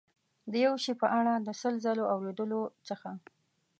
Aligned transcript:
د 0.51 0.53
یو 0.65 0.73
شي 0.83 0.93
په 1.01 1.07
اړه 1.19 1.33
د 1.37 1.49
سل 1.61 1.73
ځلو 1.85 2.03
اورېدلو 2.13 2.61
څخه. 2.87 3.09